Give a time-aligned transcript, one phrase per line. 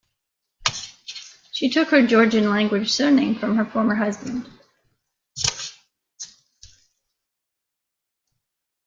[1.51, 4.47] She took her Georgian-language surname from her former husband.